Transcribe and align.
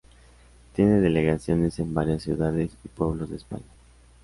Tiene 0.75 0.99
delegaciones 0.99 1.77
en 1.77 1.93
varias 1.93 2.23
ciudades 2.23 2.71
y 2.83 2.87
pueblos 2.87 3.29
de 3.29 3.35
España. 3.35 3.67